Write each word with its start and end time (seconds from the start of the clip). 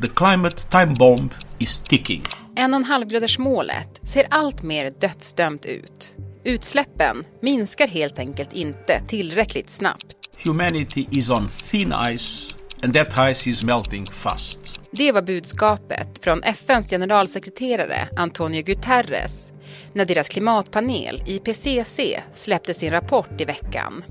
The 0.00 0.08
climate 0.08 0.70
time 0.70 0.94
bomb 0.98 1.30
is 1.58 1.80
ticking. 1.80 2.22
En 2.56 2.74
och 2.74 2.80
en 2.80 2.84
halvgradersmålet 2.84 4.00
ser 4.02 4.26
allt 4.30 4.62
mer 4.62 4.90
dödsdömt 5.00 5.66
ut. 5.66 6.16
Utsläppen 6.44 7.24
minskar 7.42 7.86
helt 7.86 8.18
enkelt 8.18 8.52
inte 8.52 9.02
tillräckligt 9.08 9.70
snabbt. 9.70 10.16
Humanity 10.44 11.06
is 11.10 11.30
on 11.30 11.48
thin 11.48 11.94
ice 12.16 12.56
and 12.84 12.94
that 12.94 13.36
ice 13.36 13.46
is 13.46 13.64
melting 13.64 14.06
fast. 14.06 14.80
Det 14.90 15.12
var 15.12 15.22
budskapet 15.22 16.08
från 16.24 16.42
FNs 16.42 16.90
generalsekreterare 16.90 18.08
Antonio 18.16 18.62
Guterres 18.62 19.52
när 19.92 20.04
deras 20.04 20.28
klimatpanel 20.28 21.22
IPCC 21.26 22.00
släppte 22.32 22.74
sin 22.74 22.90
rapport 22.90 23.40
i 23.40 23.44
veckan. 23.44 24.04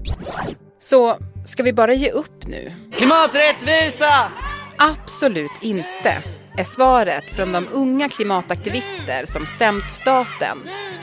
Så 0.79 1.17
ska 1.45 1.63
vi 1.63 1.73
bara 1.73 1.93
ge 1.93 2.11
upp 2.11 2.47
nu? 2.47 2.71
Klimaträttvisa! 2.97 4.31
Absolut 4.82 5.52
inte, 5.61 6.23
är 6.57 6.64
svaret 6.64 7.30
från 7.30 7.52
de 7.52 7.67
unga 7.72 8.09
klimataktivister 8.09 9.26
som 9.26 9.45
stämt 9.45 9.91
staten 9.91 10.58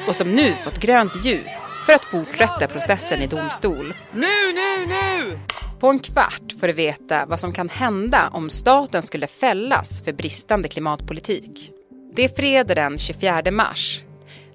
och 0.08 0.16
som 0.16 0.32
nu 0.32 0.52
fått 0.52 0.78
grönt 0.78 1.24
ljus 1.24 1.52
för 1.86 1.92
att 1.92 2.04
fortsätta 2.04 2.66
processen 2.66 3.22
i 3.22 3.26
domstol. 3.26 3.94
Nu, 4.12 4.52
nu, 4.54 4.86
nu! 4.86 5.38
På 5.80 5.88
en 5.88 5.98
kvart 5.98 6.52
får 6.60 6.66
du 6.66 6.72
veta 6.72 7.26
vad 7.26 7.40
som 7.40 7.52
kan 7.52 7.68
hända 7.68 8.30
om 8.32 8.50
staten 8.50 9.02
skulle 9.02 9.26
fällas 9.26 10.02
för 10.04 10.12
bristande 10.12 10.68
klimatpolitik. 10.68 11.70
Det 12.14 12.24
är 12.24 12.28
fredag 12.28 12.74
den 12.74 12.98
24 12.98 13.42
mars. 13.50 14.02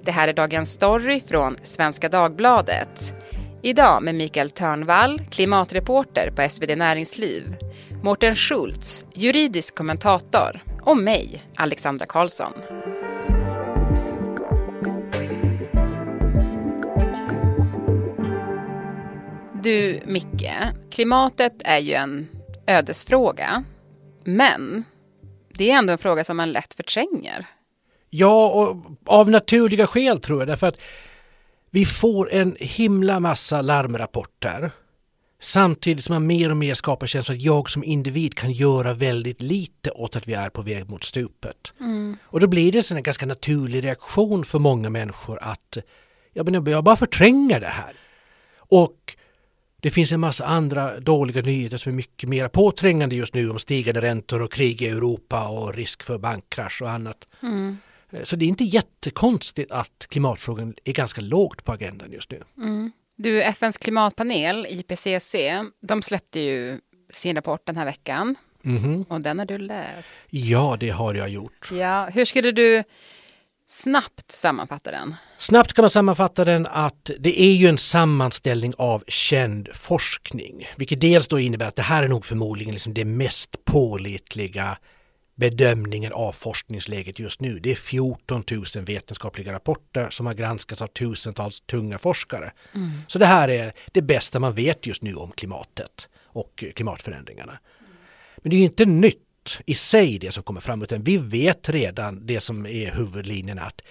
Det 0.04 0.12
här 0.12 0.28
är 0.28 0.34
dagens 0.34 0.74
story 0.74 1.22
från 1.30 1.58
Svenska 1.64 2.10
Dagbladet. 2.10 3.14
Idag 3.64 4.04
med 4.04 4.16
Mikael 4.16 4.50
Törnvall, 4.50 5.22
klimatreporter 5.32 6.32
på 6.36 6.50
SvD 6.50 6.78
Näringsliv, 6.78 7.44
Mårten 8.04 8.36
Schultz, 8.36 9.06
juridisk 9.14 9.76
kommentator 9.76 10.64
och 10.82 10.98
mig, 10.98 11.44
Alexandra 11.56 12.06
Karlsson. 12.06 12.54
Du, 19.64 20.02
Micke, 20.06 20.52
klimatet 20.92 21.54
är 21.66 21.80
ju 21.80 21.94
en 21.94 22.28
ödesfråga. 22.68 23.64
Men 24.24 24.84
det 25.58 25.72
är 25.72 25.78
ändå 25.78 25.92
en 25.94 25.98
fråga 25.98 26.24
som 26.24 26.38
man 26.38 26.52
lätt 26.52 26.74
förtränger. 26.74 27.46
Ja, 28.10 28.50
och 28.50 28.78
av 29.06 29.30
naturliga 29.30 29.88
skäl 29.88 30.20
tror 30.20 30.40
jag. 30.42 30.48
Därför 30.48 30.68
att 30.68 30.78
vi 31.70 31.86
får 31.86 32.32
en 32.32 32.56
himla 32.60 33.20
massa 33.20 33.62
larmrapporter. 33.62 34.72
Samtidigt 35.44 36.06
som 36.06 36.14
man 36.14 36.28
mer 36.28 36.52
och 36.52 36.58
mer 36.58 36.74
skapar 36.74 37.08
känslan 37.08 37.38
att 37.38 37.44
jag 37.44 37.70
som 37.70 37.84
individ 37.84 38.36
kan 38.36 38.52
göra 38.52 38.94
väldigt 38.94 39.42
lite 39.42 39.92
åt 39.92 40.16
att 40.16 40.28
vi 40.28 40.34
är 40.34 40.50
på 40.50 40.62
väg 40.62 40.90
mot 40.90 41.04
stupet. 41.04 41.74
Mm. 41.80 42.18
Och 42.24 42.40
då 42.40 42.48
blir 42.48 42.72
det 42.72 42.92
en 42.92 43.04
ganska 43.04 43.26
naturlig 43.26 43.84
reaktion 43.84 44.46
för 44.46 44.60
många 44.60 44.90
människor 44.90 45.40
att 45.44 45.78
ja, 46.34 46.44
men 46.44 46.66
jag 46.66 46.84
bara 46.84 46.96
förtränger 46.96 47.60
det 47.60 47.68
här. 47.68 47.94
Och 48.58 49.16
det 49.80 49.92
finns 49.92 50.12
en 50.12 50.20
massa 50.20 50.46
andra 50.46 51.00
dåliga 51.00 51.42
nyheter 51.42 51.78
som 51.78 51.92
är 51.92 51.96
mycket 51.96 52.30
mer 52.30 52.48
påträngande 52.48 53.16
just 53.16 53.34
nu 53.34 53.50
om 53.50 53.60
stigande 53.60 54.02
räntor 54.02 54.42
och 54.42 54.52
krig 54.52 54.82
i 54.82 54.88
Europa 54.88 55.48
och 55.48 55.74
risk 55.74 56.04
för 56.04 56.18
bankkrasch 56.18 56.82
och 56.82 56.90
annat. 56.90 57.26
Mm. 57.44 57.78
Så 58.24 58.36
det 58.36 58.46
är 58.46 58.50
inte 58.50 58.64
jättekonstigt 58.64 59.72
att 59.72 60.08
klimatfrågan 60.10 60.76
är 60.84 60.94
ganska 60.94 61.22
lågt 61.22 61.64
på 61.64 61.72
agendan 61.72 62.12
just 62.12 62.32
nu. 62.32 62.44
Mm. 62.58 62.92
Du, 63.24 63.42
FNs 63.42 63.78
klimatpanel, 63.78 64.68
IPCC, 64.70 65.36
de 65.82 66.02
släppte 66.02 66.40
ju 66.40 66.80
sin 67.14 67.36
rapport 67.36 67.62
den 67.66 67.78
här 67.78 67.86
veckan. 67.86 68.36
Mm. 68.66 69.04
Och 69.04 69.22
den 69.22 69.40
har 69.40 69.46
du 69.46 69.58
läst. 69.58 70.28
Ja, 70.30 70.78
det 70.80 70.90
har 70.90 71.14
jag 71.14 71.30
gjort. 71.30 71.70
Ja, 71.72 72.10
hur 72.14 72.26
skulle 72.26 72.52
du 72.52 72.84
snabbt 73.68 74.32
sammanfatta 74.32 74.92
den? 74.92 75.16
Snabbt 75.38 75.74
kan 75.74 75.84
man 75.84 75.90
sammanfatta 75.90 76.46
den 76.46 76.66
att 76.66 77.10
det 77.20 77.42
är 77.42 77.54
ju 77.54 77.68
en 77.68 77.78
sammanställning 77.78 78.74
av 78.78 79.04
känd 79.08 79.70
forskning. 79.74 80.68
Vilket 80.76 81.02
dels 81.02 81.28
då 81.28 81.40
innebär 81.40 81.66
att 81.66 81.76
det 81.76 81.82
här 81.82 82.04
är 82.04 82.08
nog 82.08 82.26
förmodligen 82.26 82.74
liksom 82.74 82.94
det 82.94 83.06
mest 83.06 83.66
pålitliga 83.66 84.78
bedömningen 85.42 86.14
av 86.14 86.32
forskningsläget 86.32 87.20
just 87.20 87.42
nu. 87.42 87.60
Det 87.60 87.72
är 87.72 87.76
14 87.76 88.44
000 88.52 88.66
vetenskapliga 88.86 89.54
rapporter 89.54 90.10
som 90.10 90.26
har 90.26 90.34
granskats 90.34 90.82
av 90.82 90.88
tusentals 90.88 91.62
tunga 91.62 91.98
forskare. 91.98 92.52
Mm. 92.76 92.90
Så 93.08 93.20
det 93.20 93.26
här 93.26 93.50
är 93.50 93.74
det 93.92 94.02
bästa 94.02 94.40
man 94.40 94.54
vet 94.54 94.86
just 94.86 95.02
nu 95.02 95.16
om 95.16 95.32
klimatet 95.32 96.10
och 96.26 96.64
klimatförändringarna. 96.76 97.60
Men 98.38 98.50
det 98.50 98.56
är 98.56 98.58
ju 98.58 98.64
inte 98.64 98.86
nytt 98.86 99.60
i 99.66 99.76
sig 99.76 100.20
det 100.20 100.32
som 100.32 100.44
kommer 100.44 100.62
fram 100.62 100.82
utan 100.82 101.04
vi 101.04 101.18
vet 101.18 101.70
redan 101.70 102.26
det 102.28 102.42
som 102.42 102.66
är 102.66 102.92
huvudlinjen 102.92 103.60
att 103.60 103.82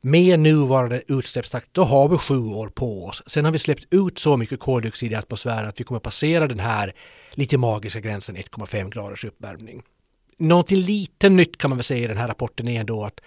med 0.00 0.40
nuvarande 0.40 1.02
utsläppstakt 1.08 1.68
då 1.72 1.84
har 1.84 2.08
vi 2.08 2.18
sju 2.18 2.38
år 2.38 2.68
på 2.68 3.06
oss. 3.06 3.22
Sen 3.26 3.44
har 3.44 3.52
vi 3.52 3.58
släppt 3.58 3.86
ut 3.90 4.18
så 4.18 4.36
mycket 4.36 4.60
koldioxid 4.60 5.12
i 5.12 5.14
atmosfären 5.14 5.68
att 5.68 5.80
vi 5.80 5.84
kommer 5.84 6.00
passera 6.00 6.46
den 6.46 6.60
här 6.60 6.92
lite 7.30 7.58
magiska 7.58 8.00
gränsen 8.00 8.36
1,5 8.36 8.90
graders 8.90 9.24
uppvärmning. 9.24 9.82
Någonting 10.38 10.78
lite 10.78 11.28
nytt 11.28 11.58
kan 11.58 11.70
man 11.70 11.78
väl 11.78 11.84
säga 11.84 12.04
i 12.04 12.06
den 12.06 12.16
här 12.16 12.28
rapporten 12.28 12.68
är 12.68 12.80
ändå 12.80 13.04
att 13.04 13.20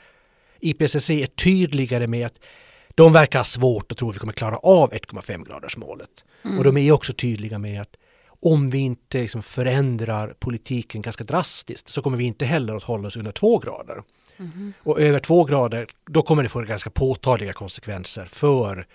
IPCC 0.59 1.09
är 1.09 1.25
tydligare 1.25 2.07
med 2.07 2.25
att 2.25 2.39
de 2.95 3.13
verkar 3.13 3.39
ha 3.39 3.43
svårt 3.43 3.91
att 3.91 3.97
tro 3.97 4.09
att 4.09 4.15
vi 4.15 4.19
kommer 4.19 4.33
klara 4.33 4.57
av 4.57 4.91
1,5 4.91 5.45
graders 5.45 5.77
målet. 5.77 6.25
Mm. 6.43 6.57
Och 6.57 6.63
de 6.63 6.77
är 6.77 6.91
också 6.91 7.13
tydliga 7.13 7.59
med 7.59 7.81
att 7.81 7.95
om 8.41 8.69
vi 8.69 8.77
inte 8.77 9.19
liksom 9.19 9.43
förändrar 9.43 10.35
politiken 10.39 11.01
ganska 11.01 11.23
drastiskt 11.23 11.89
så 11.89 12.01
kommer 12.01 12.17
vi 12.17 12.23
inte 12.23 12.45
heller 12.45 12.75
att 12.75 12.83
hålla 12.83 13.07
oss 13.07 13.15
under 13.15 13.31
2 13.31 13.59
grader. 13.59 14.03
Mm. 14.37 14.73
Och 14.83 14.99
över 14.99 15.19
2 15.19 15.43
grader, 15.43 15.87
då 16.05 16.21
kommer 16.21 16.43
det 16.43 16.49
få 16.49 16.61
ganska 16.61 16.89
påtagliga 16.89 17.53
konsekvenser 17.53 18.25
för 18.25 18.87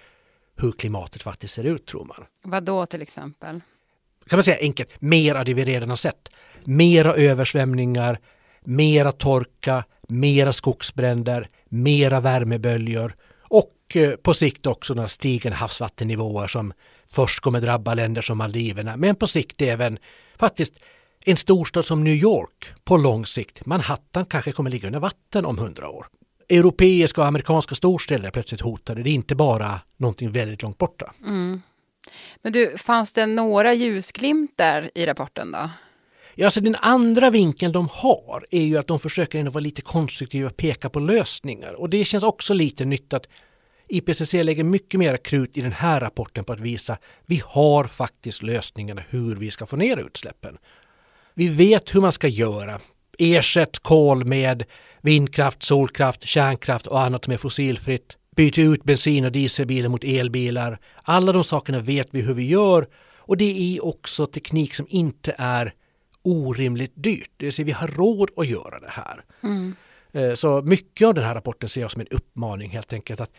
hur 0.56 0.72
klimatet 0.72 1.22
faktiskt 1.22 1.54
ser 1.54 1.64
ut 1.64 1.86
tror 1.86 2.04
man. 2.04 2.26
Vad 2.42 2.64
då 2.64 2.86
till 2.86 3.02
exempel? 3.02 3.60
Kan 4.30 4.36
man 4.36 4.44
säga 4.44 4.58
enkelt, 4.60 5.00
mer 5.00 5.34
av 5.34 5.44
det 5.44 5.54
vi 5.54 5.64
redan 5.64 5.88
har 5.88 5.96
sett 5.96 6.28
mera 6.64 7.14
översvämningar, 7.14 8.18
mera 8.64 9.12
torka, 9.12 9.84
mera 10.08 10.52
skogsbränder, 10.52 11.48
mera 11.68 12.20
värmeböljor 12.20 13.14
och 13.38 13.76
eh, 13.94 14.10
på 14.10 14.34
sikt 14.34 14.66
också 14.66 14.94
några 14.94 15.08
stigande 15.08 15.56
havsvattennivåer 15.56 16.46
som 16.46 16.72
först 17.12 17.40
kommer 17.40 17.60
drabba 17.60 17.94
länder 17.94 18.22
som 18.22 18.38
Maldiverna 18.38 18.96
men 18.96 19.16
på 19.16 19.26
sikt 19.26 19.62
även 19.62 19.98
faktiskt 20.38 20.72
en 21.24 21.36
storstad 21.36 21.84
som 21.84 22.04
New 22.04 22.14
York 22.14 22.68
på 22.84 22.96
lång 22.96 23.26
sikt. 23.26 23.66
Manhattan 23.66 24.24
kanske 24.24 24.52
kommer 24.52 24.70
ligga 24.70 24.86
under 24.86 25.00
vatten 25.00 25.44
om 25.44 25.58
hundra 25.58 25.88
år. 25.88 26.06
Europeiska 26.48 27.20
och 27.20 27.26
amerikanska 27.26 27.74
storstäder 27.74 28.26
är 28.26 28.30
plötsligt 28.30 28.60
hotade. 28.60 29.02
Det 29.02 29.10
är 29.10 29.14
inte 29.14 29.34
bara 29.34 29.80
någonting 29.96 30.32
väldigt 30.32 30.62
långt 30.62 30.78
borta. 30.78 31.12
Mm. 31.26 31.60
Men 32.42 32.52
du, 32.52 32.78
fanns 32.78 33.12
det 33.12 33.26
några 33.26 33.74
ljusglimtar 33.74 34.90
i 34.94 35.06
rapporten 35.06 35.52
då? 35.52 35.70
Ja, 36.34 36.46
alltså 36.46 36.60
den 36.60 36.74
andra 36.74 37.30
vinkeln 37.30 37.72
de 37.72 37.88
har 37.92 38.46
är 38.50 38.62
ju 38.62 38.78
att 38.78 38.86
de 38.86 38.98
försöker 38.98 39.38
ändå 39.38 39.50
vara 39.50 39.62
lite 39.62 39.82
konstruktiva 39.82 40.48
och 40.48 40.56
peka 40.56 40.90
på 40.90 41.00
lösningar. 41.00 41.72
Och 41.72 41.90
det 41.90 42.04
känns 42.04 42.24
också 42.24 42.54
lite 42.54 42.84
nytt 42.84 43.12
att 43.12 43.26
IPCC 43.88 44.32
lägger 44.32 44.64
mycket 44.64 45.00
mer 45.00 45.16
krut 45.16 45.56
i 45.56 45.60
den 45.60 45.72
här 45.72 46.00
rapporten 46.00 46.44
på 46.44 46.52
att 46.52 46.60
visa 46.60 46.98
vi 47.26 47.42
har 47.44 47.84
faktiskt 47.84 48.42
lösningarna 48.42 49.02
hur 49.08 49.36
vi 49.36 49.50
ska 49.50 49.66
få 49.66 49.76
ner 49.76 49.96
utsläppen. 49.96 50.58
Vi 51.34 51.48
vet 51.48 51.94
hur 51.94 52.00
man 52.00 52.12
ska 52.12 52.28
göra. 52.28 52.80
Ersätt 53.18 53.78
kol 53.78 54.24
med 54.24 54.64
vindkraft, 55.00 55.62
solkraft, 55.62 56.24
kärnkraft 56.24 56.86
och 56.86 57.00
annat 57.00 57.24
som 57.24 57.32
är 57.32 57.38
fossilfritt. 57.38 58.16
Byt 58.36 58.58
ut 58.58 58.84
bensin 58.84 59.24
och 59.24 59.32
dieselbilar 59.32 59.88
mot 59.88 60.04
elbilar. 60.04 60.78
Alla 61.02 61.32
de 61.32 61.44
sakerna 61.44 61.78
vet 61.78 62.08
vi 62.10 62.20
hur 62.20 62.34
vi 62.34 62.46
gör 62.46 62.86
och 63.18 63.36
det 63.36 63.76
är 63.76 63.84
också 63.84 64.26
teknik 64.26 64.74
som 64.74 64.86
inte 64.88 65.34
är 65.38 65.74
orimligt 66.22 66.92
dyrt. 66.94 67.30
Det 67.36 67.44
vill 67.44 67.52
säga 67.52 67.66
vi 67.66 67.72
har 67.72 67.88
råd 67.88 68.30
att 68.36 68.48
göra 68.48 68.80
det 68.80 68.90
här. 68.90 69.24
Mm. 69.42 69.76
Eh, 70.12 70.34
så 70.34 70.62
mycket 70.62 71.06
av 71.08 71.14
den 71.14 71.24
här 71.24 71.34
rapporten 71.34 71.68
ser 71.68 71.80
jag 71.80 71.90
som 71.90 72.00
en 72.00 72.06
uppmaning 72.10 72.70
helt 72.70 72.92
enkelt 72.92 73.20
att 73.20 73.30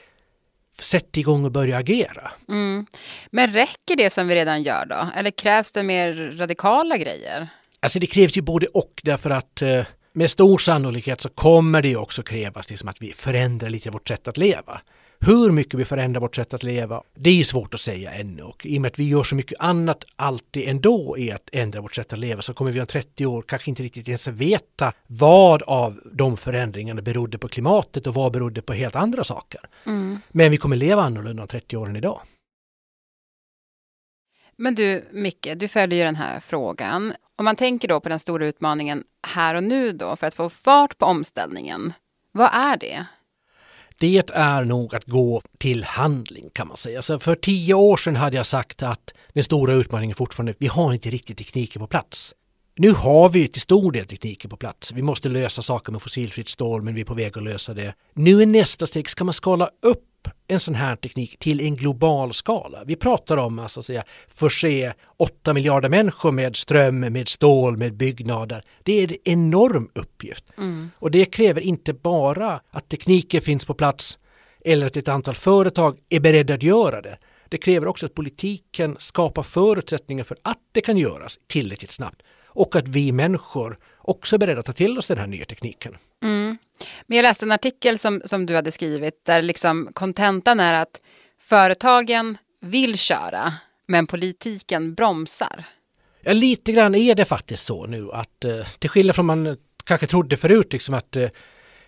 sätt 0.79 1.17
igång 1.17 1.45
och 1.45 1.51
börja 1.51 1.77
agera. 1.77 2.31
Mm. 2.49 2.85
Men 3.31 3.53
räcker 3.53 3.95
det 3.95 4.09
som 4.09 4.27
vi 4.27 4.35
redan 4.35 4.63
gör 4.63 4.85
då? 4.85 5.09
Eller 5.15 5.31
krävs 5.31 5.71
det 5.71 5.83
mer 5.83 6.37
radikala 6.37 6.97
grejer? 6.97 7.47
Alltså 7.79 7.99
det 7.99 8.07
krävs 8.07 8.37
ju 8.37 8.41
både 8.41 8.67
och 8.67 9.01
därför 9.03 9.29
att 9.29 9.61
eh, 9.61 9.85
med 10.13 10.31
stor 10.31 10.57
sannolikhet 10.57 11.21
så 11.21 11.29
kommer 11.29 11.81
det 11.81 11.95
också 11.95 12.23
krävas 12.23 12.69
liksom 12.69 12.89
att 12.89 13.01
vi 13.01 13.13
förändrar 13.13 13.69
lite 13.69 13.89
vårt 13.89 14.07
sätt 14.07 14.27
att 14.27 14.37
leva. 14.37 14.81
Hur 15.25 15.51
mycket 15.51 15.79
vi 15.79 15.85
förändrar 15.85 16.21
vårt 16.21 16.35
sätt 16.35 16.53
att 16.53 16.63
leva, 16.63 17.03
det 17.15 17.39
är 17.39 17.43
svårt 17.43 17.73
att 17.73 17.79
säga 17.79 18.11
ännu. 18.11 18.41
Och 18.41 18.65
i 18.65 18.77
och 18.77 18.81
med 18.81 18.89
att 18.89 18.99
vi 18.99 19.07
gör 19.07 19.23
så 19.23 19.35
mycket 19.35 19.59
annat 19.59 20.05
alltid 20.15 20.69
ändå 20.69 21.17
i 21.17 21.31
att 21.31 21.49
ändra 21.51 21.81
vårt 21.81 21.95
sätt 21.95 22.13
att 22.13 22.19
leva 22.19 22.41
så 22.41 22.53
kommer 22.53 22.71
vi 22.71 22.81
om 22.81 22.87
30 22.87 23.25
år 23.25 23.41
kanske 23.41 23.69
inte 23.69 23.83
riktigt 23.83 24.07
ens 24.07 24.27
veta 24.27 24.93
vad 25.07 25.61
av 25.61 25.99
de 26.13 26.37
förändringarna 26.37 27.01
berodde 27.01 27.37
på 27.37 27.47
klimatet 27.47 28.07
och 28.07 28.13
vad 28.13 28.31
berodde 28.31 28.61
på 28.61 28.73
helt 28.73 28.95
andra 28.95 29.23
saker. 29.23 29.61
Mm. 29.85 30.19
Men 30.29 30.51
vi 30.51 30.57
kommer 30.57 30.75
leva 30.75 31.01
annorlunda 31.01 31.41
om 31.41 31.47
30 31.47 31.77
år 31.77 31.89
än 31.89 31.95
idag. 31.95 32.21
Men 34.55 34.75
du, 34.75 35.05
Micke, 35.11 35.47
du 35.55 35.67
följer 35.67 35.99
ju 35.99 36.05
den 36.05 36.15
här 36.15 36.39
frågan. 36.39 37.13
Om 37.41 37.45
man 37.45 37.55
tänker 37.55 37.87
då 37.87 37.99
på 37.99 38.09
den 38.09 38.19
stora 38.19 38.45
utmaningen 38.45 39.03
här 39.27 39.55
och 39.55 39.63
nu 39.63 39.91
då 39.91 40.15
för 40.15 40.27
att 40.27 40.33
få 40.33 40.49
fart 40.49 40.97
på 40.97 41.05
omställningen. 41.05 41.93
Vad 42.31 42.49
är 42.53 42.77
det? 42.77 43.05
Det 43.99 44.29
är 44.33 44.65
nog 44.65 44.95
att 44.95 45.05
gå 45.05 45.41
till 45.57 45.83
handling 45.83 46.49
kan 46.53 46.67
man 46.67 46.77
säga. 46.77 47.01
Så 47.01 47.19
för 47.19 47.35
tio 47.35 47.73
år 47.73 47.97
sedan 47.97 48.15
hade 48.15 48.37
jag 48.37 48.45
sagt 48.45 48.83
att 48.83 49.13
den 49.33 49.43
stora 49.43 49.73
utmaningen 49.73 50.15
fortfarande, 50.15 50.53
vi 50.57 50.67
har 50.67 50.93
inte 50.93 51.09
riktigt 51.09 51.37
tekniken 51.37 51.79
på 51.79 51.87
plats. 51.87 52.33
Nu 52.75 52.91
har 52.91 53.29
vi 53.29 53.47
till 53.47 53.61
stor 53.61 53.91
del 53.91 54.05
tekniken 54.05 54.49
på 54.49 54.57
plats. 54.57 54.91
Vi 54.91 55.01
måste 55.01 55.29
lösa 55.29 55.61
saker 55.61 55.91
med 55.91 56.01
fossilfritt 56.01 56.49
stål 56.49 56.81
men 56.81 56.95
vi 56.95 57.01
är 57.01 57.05
på 57.05 57.13
väg 57.13 57.37
att 57.37 57.43
lösa 57.43 57.73
det. 57.73 57.93
Nu 58.13 58.41
är 58.41 58.45
nästa 58.45 58.87
steg, 58.87 59.09
ska 59.09 59.23
man 59.23 59.33
skala 59.33 59.69
upp 59.81 60.07
en 60.47 60.59
sån 60.59 60.75
här 60.75 60.95
teknik 60.95 61.39
till 61.39 61.61
en 61.61 61.75
global 61.75 62.33
skala. 62.33 62.83
Vi 62.85 62.95
pratar 62.95 63.37
om 63.37 63.59
alltså, 63.59 63.79
att 63.79 63.85
säga, 63.85 64.03
förse 64.27 64.93
8 65.17 65.53
miljarder 65.53 65.89
människor 65.89 66.31
med 66.31 66.55
ström, 66.55 66.99
med 66.99 67.29
stål, 67.29 67.77
med 67.77 67.93
byggnader. 67.93 68.63
Det 68.83 68.99
är 68.99 69.03
en 69.03 69.17
enorm 69.23 69.89
uppgift. 69.95 70.43
Mm. 70.57 70.89
Och 70.95 71.11
det 71.11 71.25
kräver 71.25 71.61
inte 71.61 71.93
bara 71.93 72.61
att 72.71 72.89
tekniken 72.89 73.41
finns 73.41 73.65
på 73.65 73.73
plats 73.73 74.17
eller 74.65 74.87
att 74.87 74.97
ett 74.97 75.07
antal 75.07 75.35
företag 75.35 75.97
är 76.09 76.19
beredda 76.19 76.53
att 76.53 76.63
göra 76.63 77.01
det. 77.01 77.17
Det 77.51 77.57
kräver 77.57 77.87
också 77.87 78.05
att 78.05 78.15
politiken 78.15 78.97
skapar 78.99 79.43
förutsättningar 79.43 80.23
för 80.23 80.37
att 80.41 80.59
det 80.71 80.81
kan 80.81 80.97
göras 80.97 81.39
tillräckligt 81.47 81.91
snabbt 81.91 82.21
och 82.45 82.75
att 82.75 82.87
vi 82.87 83.11
människor 83.11 83.77
också 83.97 84.35
är 84.35 84.37
beredda 84.39 84.59
att 84.59 84.65
ta 84.65 84.73
till 84.73 84.97
oss 84.97 85.07
den 85.07 85.17
här 85.17 85.27
nya 85.27 85.45
tekniken. 85.45 85.97
Mm. 86.23 86.57
Men 87.07 87.15
jag 87.15 87.23
läste 87.23 87.45
en 87.45 87.51
artikel 87.51 87.99
som, 87.99 88.21
som 88.25 88.45
du 88.45 88.55
hade 88.55 88.71
skrivit 88.71 89.25
där 89.25 89.41
liksom 89.41 89.89
kontentan 89.93 90.59
är 90.59 90.73
att 90.73 91.01
företagen 91.39 92.37
vill 92.61 92.97
köra 92.97 93.53
men 93.87 94.07
politiken 94.07 94.93
bromsar. 94.93 95.63
Ja, 96.21 96.33
lite 96.33 96.71
grann 96.71 96.95
är 96.95 97.15
det 97.15 97.25
faktiskt 97.25 97.65
så 97.65 97.85
nu 97.85 98.11
att 98.11 98.45
eh, 98.45 98.65
till 98.79 98.89
skillnad 98.89 99.15
från 99.15 99.25
man 99.25 99.57
kanske 99.83 100.07
trodde 100.07 100.37
förut 100.37 100.73
liksom 100.73 100.95
att 100.95 101.15
eh, 101.15 101.29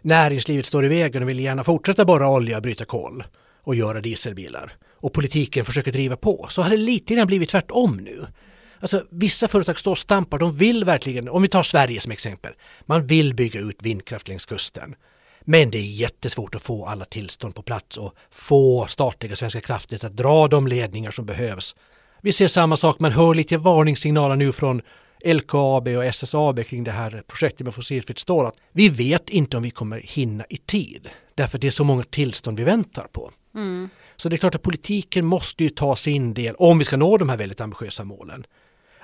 näringslivet 0.01 0.65
står 0.65 0.85
i 0.85 0.87
vägen 0.87 1.23
och 1.23 1.29
vill 1.29 1.39
gärna 1.39 1.63
fortsätta 1.63 2.05
borra 2.05 2.29
olja, 2.29 2.61
bryta 2.61 2.85
kol 2.85 3.23
och 3.61 3.75
göra 3.75 4.01
dieselbilar 4.01 4.73
och 5.03 5.13
politiken 5.13 5.65
försöker 5.65 5.91
driva 5.91 6.17
på 6.17 6.47
så 6.49 6.61
har 6.61 6.69
det 6.69 6.77
lite 6.77 7.15
grann 7.15 7.27
blivit 7.27 7.49
tvärtom 7.49 7.97
nu. 7.97 8.27
Alltså 8.79 9.03
vissa 9.09 9.47
företag 9.47 9.79
står 9.79 9.91
och 9.91 9.97
stampar, 9.97 10.37
de 10.39 10.51
vill 10.51 10.83
verkligen, 10.83 11.29
om 11.29 11.41
vi 11.41 11.47
tar 11.47 11.63
Sverige 11.63 12.01
som 12.01 12.11
exempel, 12.11 12.53
man 12.85 13.07
vill 13.07 13.33
bygga 13.33 13.59
ut 13.59 13.77
vindkraft 13.81 14.27
längs 14.27 14.45
kusten. 14.45 14.95
Men 15.41 15.71
det 15.71 15.77
är 15.77 15.81
jättesvårt 15.81 16.55
att 16.55 16.61
få 16.61 16.85
alla 16.85 17.05
tillstånd 17.05 17.55
på 17.55 17.61
plats 17.61 17.97
och 17.97 18.15
få 18.31 18.87
statliga 18.87 19.35
Svenska 19.35 19.61
kraftnät 19.61 20.03
att 20.03 20.17
dra 20.17 20.47
de 20.47 20.67
ledningar 20.67 21.11
som 21.11 21.25
behövs. 21.25 21.75
Vi 22.21 22.31
ser 22.31 22.47
samma 22.47 22.77
sak, 22.77 22.99
man 22.99 23.11
hör 23.11 23.33
lite 23.33 23.57
varningssignaler 23.57 24.35
nu 24.35 24.51
från 24.51 24.81
LKAB 25.25 25.87
och 25.87 26.05
SSAB 26.05 26.65
kring 26.65 26.83
det 26.83 26.91
här 26.91 27.23
projektet 27.27 27.65
med 27.65 27.75
fossilfritt 27.75 28.19
stål. 28.19 28.45
Att 28.45 28.57
vi 28.71 28.89
vet 28.89 29.29
inte 29.29 29.57
om 29.57 29.63
vi 29.63 29.71
kommer 29.71 29.99
hinna 29.99 30.45
i 30.49 30.57
tid. 30.57 31.09
Därför 31.35 31.57
det 31.57 31.67
är 31.67 31.71
så 31.71 31.83
många 31.83 32.03
tillstånd 32.03 32.57
vi 32.57 32.63
väntar 32.63 33.07
på. 33.11 33.31
Mm. 33.55 33.89
Så 34.15 34.29
det 34.29 34.35
är 34.35 34.37
klart 34.37 34.55
att 34.55 34.61
politiken 34.61 35.25
måste 35.25 35.63
ju 35.63 35.69
ta 35.69 35.95
sin 35.95 36.33
del 36.33 36.55
om 36.55 36.79
vi 36.79 36.85
ska 36.85 36.97
nå 36.97 37.17
de 37.17 37.29
här 37.29 37.37
väldigt 37.37 37.61
ambitiösa 37.61 38.03
målen 38.03 38.45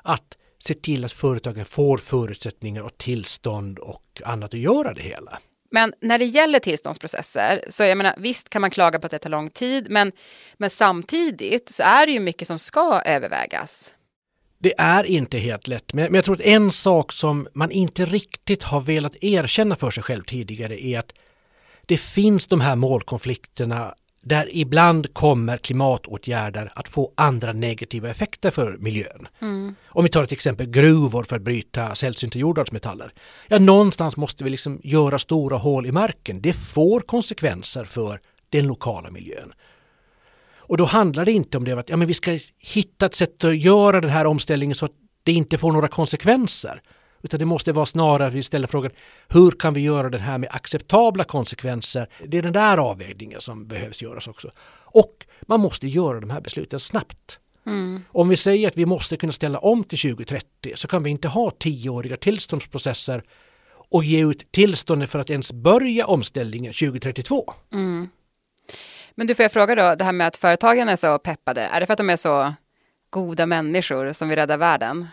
att 0.04 0.38
se 0.64 0.74
till 0.74 1.06
att 1.06 1.12
företagen 1.12 1.66
får 1.66 1.98
förutsättningar 1.98 2.82
och 2.82 2.98
tillstånd 2.98 3.80
och 3.80 4.22
annat 4.26 4.54
att 4.54 4.60
göra 4.60 4.94
det 4.94 5.02
hela. 5.02 5.40
Men 5.72 5.94
när 6.02 6.20
det 6.20 6.26
gäller 6.26 6.60
tillståndsprocesser, 6.60 7.64
så 7.70 7.84
jag 7.84 7.98
menar, 7.98 8.14
visst 8.18 8.50
kan 8.50 8.62
man 8.62 8.72
klaga 8.72 9.00
på 9.00 9.06
att 9.06 9.12
det 9.12 9.20
tar 9.20 9.30
lång 9.30 9.50
tid, 9.50 9.88
men, 9.90 10.12
men 10.58 10.70
samtidigt 10.70 11.70
så 11.70 11.84
är 11.84 12.06
det 12.06 12.12
ju 12.12 12.20
mycket 12.20 12.48
som 12.48 12.60
ska 12.60 13.02
övervägas. 13.06 13.96
Det 14.58 14.74
är 14.78 15.04
inte 15.04 15.38
helt 15.38 15.68
lätt, 15.68 15.94
men 15.94 16.14
jag 16.14 16.26
tror 16.26 16.36
att 16.36 16.42
en 16.42 16.72
sak 16.72 17.12
som 17.12 17.48
man 17.54 17.72
inte 17.72 18.06
riktigt 18.06 18.64
har 18.64 18.82
velat 18.82 19.24
erkänna 19.24 19.76
för 19.76 19.92
sig 19.92 20.04
själv 20.04 20.24
tidigare 20.24 20.86
är 20.86 21.00
att 21.00 21.14
det 21.86 21.98
finns 21.98 22.48
de 22.48 22.62
här 22.62 22.76
målkonflikterna 22.76 23.96
där 24.30 24.50
ibland 24.52 25.14
kommer 25.14 25.58
klimatåtgärder 25.58 26.72
att 26.76 26.88
få 26.88 27.12
andra 27.16 27.54
negativa 27.54 28.10
effekter 28.10 28.52
för 28.52 28.78
miljön. 28.78 29.28
Mm. 29.42 29.76
Om 29.88 30.04
vi 30.04 30.10
tar 30.10 30.24
ett 30.24 30.32
exempel 30.32 30.68
gruvor 30.68 31.24
för 31.24 31.36
att 31.36 31.42
bryta 31.42 31.96
sällsynta 31.96 32.40
jordartsmetaller. 32.40 33.14
Ja, 33.48 33.60
någonstans 33.60 34.18
måste 34.18 34.44
vi 34.44 34.50
liksom 34.50 34.82
göra 34.84 35.20
stora 35.20 35.58
hål 35.58 35.86
i 35.86 35.92
marken. 35.92 36.42
Det 36.42 36.54
får 36.54 37.00
konsekvenser 37.00 37.86
för 37.86 38.20
den 38.50 38.68
lokala 38.68 39.12
miljön. 39.12 39.54
Och 40.58 40.78
då 40.78 40.86
handlar 40.86 41.26
det 41.26 41.32
inte 41.32 41.58
om 41.58 41.64
det 41.64 41.72
att 41.72 41.90
ja, 41.90 41.98
men 41.98 42.08
vi 42.08 42.14
ska 42.14 42.40
hitta 42.58 43.06
ett 43.06 43.16
sätt 43.16 43.44
att 43.44 43.58
göra 43.58 44.02
den 44.02 44.10
här 44.10 44.26
omställningen 44.26 44.76
så 44.76 44.86
att 44.86 44.92
det 45.24 45.32
inte 45.32 45.58
får 45.58 45.72
några 45.72 45.88
konsekvenser. 45.88 46.82
Utan 47.22 47.40
det 47.40 47.46
måste 47.46 47.72
vara 47.72 47.86
snarare 47.86 48.28
att 48.28 48.34
vi 48.34 48.44
ställer 48.44 48.68
frågan 48.68 48.92
hur 49.28 49.52
kan 49.52 49.74
vi 49.74 49.82
göra 49.82 50.10
det 50.10 50.18
här 50.18 50.38
med 50.38 50.50
acceptabla 50.52 51.24
konsekvenser? 51.24 52.10
Det 52.28 52.38
är 52.38 52.42
den 52.42 52.54
där 52.54 52.78
avvägningen 52.78 53.42
som 53.42 53.68
behövs 53.68 54.02
göras 54.02 54.28
också. 54.28 54.52
Och 54.72 55.26
man 55.42 55.60
måste 55.60 55.88
göra 55.88 56.20
de 56.20 56.30
här 56.30 56.42
besluten 56.42 56.80
snabbt. 56.80 57.40
Mm. 57.66 58.04
Om 58.12 58.30
vi 58.30 58.36
säger 58.36 58.68
att 58.68 58.78
vi 58.78 58.86
måste 58.86 59.18
kunna 59.18 59.34
ställa 59.34 59.60
om 59.60 59.84
till 59.84 60.00
2030 60.00 60.74
så 60.76 60.88
kan 60.88 61.04
vi 61.04 61.10
inte 61.10 61.28
ha 61.28 61.52
tioåriga 61.52 62.18
tillståndsprocesser 62.18 63.24
och 63.90 64.04
ge 64.04 64.26
ut 64.26 64.52
tillstånd 64.52 65.10
för 65.10 65.20
att 65.20 65.30
ens 65.30 65.52
börja 65.52 66.06
omställningen 66.06 66.74
2032. 66.74 67.54
Mm. 67.74 68.10
Men 69.16 69.28
du 69.28 69.36
får 69.36 69.44
jag 69.44 69.52
fråga 69.52 69.76
då, 69.76 69.96
det 69.96 70.04
här 70.04 70.12
med 70.12 70.28
att 70.28 70.38
företagen 70.38 70.90
är 70.90 70.96
så 70.96 71.20
peppade, 71.20 71.62
är 71.62 71.80
det 71.80 71.86
för 71.86 71.94
att 71.94 71.98
de 71.98 72.10
är 72.10 72.16
så 72.16 72.54
goda 73.10 73.46
människor 73.46 74.14
som 74.14 74.30
vill 74.30 74.38
rädda 74.38 74.58
världen? 74.58 75.08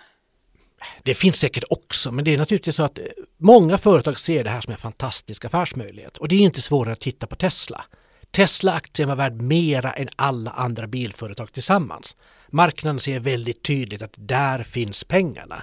Det 1.03 1.15
finns 1.15 1.37
säkert 1.37 1.65
också, 1.71 2.13
men 2.13 2.25
det 2.25 2.35
är 2.35 2.39
naturligtvis 2.39 2.77
så 2.77 2.83
att 2.83 2.99
eh, 2.99 3.05
många 3.37 3.79
företag 3.79 4.19
ser 4.19 4.45
det 4.45 4.51
här 4.51 4.61
som 4.61 4.73
en 4.73 4.79
fantastisk 4.79 5.45
affärsmöjlighet. 5.45 6.17
Och 6.17 6.29
det 6.29 6.35
är 6.35 6.41
inte 6.41 6.63
svårare 6.63 6.93
att 6.93 7.01
titta 7.01 7.27
på 7.27 7.37
Tesla. 7.37 7.85
Tesla-aktien 8.31 9.09
var 9.09 9.17
värd 9.17 9.41
mera 9.41 9.93
än 9.93 10.09
alla 10.17 10.51
andra 10.51 10.87
bilföretag 10.87 11.53
tillsammans. 11.53 12.17
Marknaden 12.49 13.01
ser 13.01 13.21
väldigt 13.21 13.63
tydligt 13.63 14.03
att 14.03 14.15
där 14.17 14.63
finns 14.63 15.05
pengarna. 15.05 15.63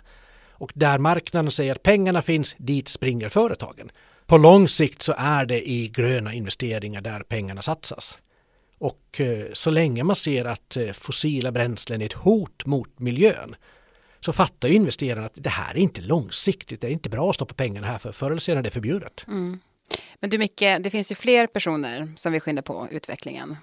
Och 0.51 0.71
där 0.75 0.97
marknaden 0.97 1.51
säger 1.51 1.75
att 1.75 1.83
pengarna 1.83 2.21
finns, 2.21 2.55
dit 2.57 2.87
springer 2.87 3.29
företagen. 3.29 3.91
På 4.25 4.37
lång 4.37 4.69
sikt 4.69 5.01
så 5.01 5.13
är 5.17 5.45
det 5.45 5.69
i 5.69 5.87
gröna 5.87 6.33
investeringar 6.33 7.01
där 7.01 7.19
pengarna 7.19 7.61
satsas. 7.61 8.17
Och 8.77 9.21
eh, 9.21 9.45
så 9.53 9.71
länge 9.71 10.03
man 10.03 10.15
ser 10.15 10.45
att 10.45 10.77
eh, 10.77 10.91
fossila 10.91 11.51
bränslen 11.51 12.01
är 12.01 12.05
ett 12.05 12.13
hot 12.13 12.65
mot 12.65 12.99
miljön 12.99 13.55
så 14.25 14.33
fattar 14.33 14.67
ju 14.67 14.75
investerarna 14.75 15.25
att 15.25 15.33
det 15.35 15.49
här 15.49 15.73
är 15.73 15.77
inte 15.77 16.01
långsiktigt, 16.01 16.81
det 16.81 16.87
är 16.87 16.91
inte 16.91 17.09
bra 17.09 17.29
att 17.29 17.35
stoppa 17.35 17.53
pengarna 17.53 17.87
här 17.87 17.97
för 17.97 18.11
förr 18.11 18.31
eller 18.31 18.41
senare 18.41 18.61
är 18.61 18.63
det 18.63 18.71
förbjudet. 18.71 19.25
Mm. 19.27 19.59
Men 20.19 20.29
du 20.29 20.37
Micke, 20.37 20.59
det 20.59 20.89
finns 20.89 21.11
ju 21.11 21.15
fler 21.15 21.47
personer 21.47 22.13
som 22.15 22.31
vill 22.31 22.41
skynda 22.41 22.61
på 22.61 22.87
utvecklingen. 22.91 23.57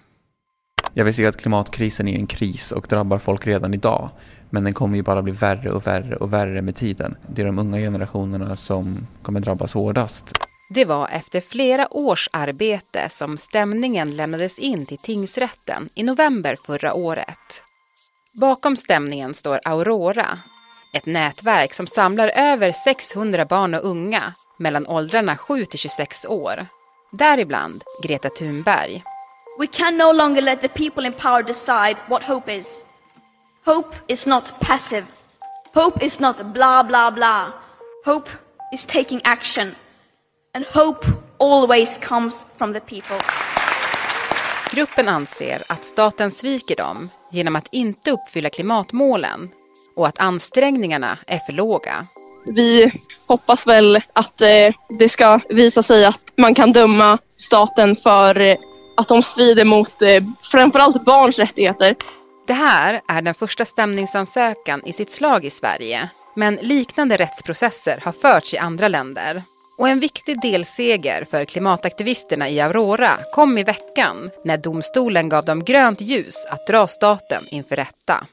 Jag 0.95 1.05
vill 1.05 1.14
se 1.14 1.26
att 1.26 1.37
klimatkrisen 1.37 2.09
är 2.09 2.19
en 2.19 2.26
kris 2.26 2.73
och 2.73 2.87
drabbar 2.88 3.19
folk 3.19 3.47
redan 3.47 3.75
idag. 3.75 4.11
Men 4.50 4.64
den 4.64 4.75
kommer 4.75 4.97
ju 4.97 5.02
bara 5.02 5.23
bli 5.23 5.33
värre 5.33 5.71
och 5.71 5.87
värre 5.87 6.17
och 6.17 6.33
värre 6.33 6.62
med 6.62 6.76
tiden. 6.76 7.17
Det 7.29 7.43
är 7.43 7.47
de 7.47 7.59
unga 7.59 7.79
generationerna 7.79 8.57
som 8.57 9.07
kommer 9.23 9.40
drabbas 9.40 9.75
hårdast. 9.75 10.33
Det 10.75 10.85
var 10.85 11.09
efter 11.09 11.40
flera 11.40 11.95
års 11.95 12.29
arbete 12.33 13.09
som 13.11 13.38
stämningen 13.38 14.17
lämnades 14.17 14.59
in 14.59 14.87
till 14.87 14.99
tingsrätten 14.99 15.88
i 15.95 16.02
november 16.02 16.57
förra 16.67 16.95
året. 16.95 17.62
Bakom 18.32 18.76
stämningen 18.76 19.34
står 19.34 19.60
Aurora, 19.64 20.38
ett 20.92 21.06
nätverk 21.06 21.75
som 21.75 21.87
samlar 21.87 22.28
över 22.34 22.72
600 22.72 23.44
barn 23.44 23.75
och 23.75 23.84
unga 23.84 24.34
mellan 24.58 24.87
åldrarna 24.87 25.37
7 25.37 25.64
till 25.64 25.78
26 25.78 26.26
år. 26.26 26.66
Däribland 27.12 27.82
Greta 28.02 28.28
Thunberg. 28.28 29.02
We 29.58 29.66
can 29.66 29.96
no 29.96 30.12
longer 30.12 30.42
let 30.42 30.60
the 30.60 30.68
people 30.68 31.06
in 31.06 31.12
power 31.12 31.42
decide 31.42 31.96
what 32.08 32.22
hope 32.22 32.56
is. 32.58 32.84
Hope 33.64 33.96
is 34.08 34.26
not 34.26 34.44
passive. 34.60 35.06
Hope 35.75 36.04
is 36.04 36.20
not 36.20 36.37
blah 36.37 36.82
blah 36.82 37.10
blah. 37.10 37.46
Hope 38.04 38.30
is 38.72 38.84
taking 38.84 39.20
action. 39.25 39.75
And 40.54 40.64
hope 40.66 41.06
always 41.38 41.99
comes 41.99 42.46
from 42.58 42.72
the 42.72 42.80
people. 42.80 43.18
Gruppen 44.73 45.09
anser 45.09 45.62
att 45.67 45.85
staten 45.85 46.31
sviker 46.31 46.77
dem 46.77 47.11
genom 47.31 47.57
att 47.57 47.69
inte 47.73 48.11
uppfylla 48.11 48.50
klimatmålen 48.50 49.50
och 49.97 50.09
att 50.09 50.21
ansträngningarna 50.21 51.19
är 51.27 51.39
för 51.39 51.53
låga. 51.53 52.07
Vi 52.47 52.93
hoppas 53.27 53.67
väl 53.67 54.00
att 54.12 54.41
eh, 54.41 54.75
det 54.99 55.09
ska 55.09 55.41
visa 55.49 55.83
sig 55.83 56.05
att 56.05 56.33
man 56.37 56.55
kan 56.55 56.73
döma 56.73 57.19
staten 57.37 57.97
för 57.97 58.41
eh, 58.41 58.57
att 58.97 59.09
de 59.09 59.23
strider 59.23 59.65
mot 59.65 60.03
eh, 60.03 60.23
framförallt 60.53 61.05
barns 61.05 61.39
rättigheter. 61.39 61.97
Det 62.47 62.53
här 62.53 63.00
är 63.09 63.23
den 63.23 63.35
första 63.35 63.65
stämningsansökan 63.65 64.87
i 64.87 64.93
sitt 64.93 65.11
slag 65.11 65.45
i 65.45 65.50
Sverige. 65.50 66.11
Men 66.37 66.55
liknande 66.55 67.17
rättsprocesser 67.17 68.00
har 68.05 68.12
förts 68.12 68.55
i 68.55 68.59
andra 68.59 68.89
länder. 68.89 69.43
Och 69.80 69.88
en 69.88 70.00
viktig 70.00 70.40
delseger 70.40 71.25
för 71.25 71.44
klimataktivisterna 71.44 72.49
i 72.49 72.60
Aurora 72.60 73.18
kom 73.32 73.58
i 73.58 73.64
veckan 73.64 74.30
när 74.44 74.56
domstolen 74.56 75.28
gav 75.28 75.44
dem 75.44 75.64
grönt 75.64 76.00
ljus 76.00 76.46
att 76.50 76.66
dra 76.66 76.87
staten 76.87 77.44
inför 77.50 77.76
rätta. 77.76 78.26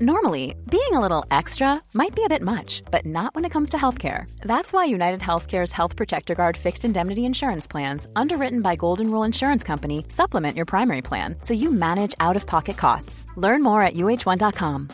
Normally, 0.00 0.56
being 0.70 0.94
a 0.94 1.00
little 1.00 1.38
extra 1.38 1.80
might 1.92 2.16
be 2.16 2.22
a 2.24 2.28
bit 2.28 2.42
much, 2.42 2.82
but 2.90 3.04
not 3.04 3.34
when 3.34 3.44
it 3.44 3.52
comes 3.52 3.70
to 3.70 3.76
healthcare. 3.76 4.26
That's 4.42 4.72
why 4.72 4.94
United 4.94 5.20
Healthcare's 5.20 5.72
Health 5.72 5.96
Protector 5.96 6.34
Guard 6.34 6.56
fixed 6.56 6.84
indemnity 6.84 7.20
insurance 7.20 7.70
plans, 7.70 8.06
underwritten 8.16 8.62
by 8.62 8.76
Golden 8.76 9.10
Rule 9.10 9.26
Insurance 9.26 9.66
Company, 9.66 10.04
supplement 10.08 10.56
your 10.56 10.66
primary 10.66 11.02
plan 11.02 11.36
so 11.42 11.54
you 11.54 11.70
manage 11.70 12.14
out 12.20 12.36
of 12.36 12.46
pocket 12.46 12.76
costs. 12.76 13.26
Learn 13.36 13.62
more 13.62 13.86
at 13.86 13.94
uh1.com. 13.94 14.88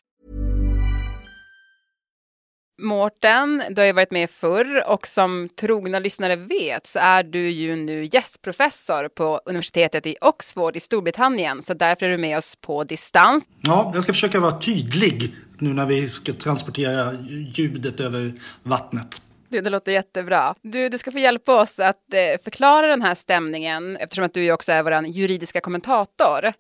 Mårten, 2.80 3.62
du 3.70 3.80
har 3.80 3.86
ju 3.86 3.92
varit 3.92 4.10
med 4.10 4.30
förr 4.30 4.84
och 4.86 5.06
som 5.06 5.48
trogna 5.60 5.98
lyssnare 5.98 6.36
vet 6.36 6.86
så 6.86 6.98
är 6.98 7.22
du 7.22 7.50
ju 7.50 7.76
nu 7.76 8.08
gästprofessor 8.12 9.08
på 9.08 9.40
universitetet 9.44 10.06
i 10.06 10.16
Oxford 10.20 10.76
i 10.76 10.80
Storbritannien. 10.80 11.62
Så 11.62 11.74
därför 11.74 12.06
är 12.06 12.10
du 12.10 12.18
med 12.18 12.38
oss 12.38 12.56
på 12.56 12.84
distans. 12.84 13.48
Ja, 13.60 13.90
jag 13.94 14.02
ska 14.02 14.12
försöka 14.12 14.40
vara 14.40 14.60
tydlig 14.60 15.34
nu 15.58 15.74
när 15.74 15.86
vi 15.86 16.08
ska 16.08 16.32
transportera 16.32 17.12
ljudet 17.54 18.00
över 18.00 18.32
vattnet. 18.62 19.22
Det, 19.48 19.60
det 19.60 19.70
låter 19.70 19.92
jättebra. 19.92 20.54
Du, 20.62 20.88
du 20.88 20.98
ska 20.98 21.12
få 21.12 21.18
hjälpa 21.18 21.60
oss 21.60 21.80
att 21.80 22.14
eh, 22.14 22.42
förklara 22.44 22.86
den 22.86 23.02
här 23.02 23.14
stämningen 23.14 23.96
eftersom 23.96 24.24
att 24.24 24.34
du 24.34 24.44
ju 24.44 24.52
också 24.52 24.72
är 24.72 24.82
vår 24.82 25.06
juridiska 25.06 25.60
kommentator. 25.60 26.52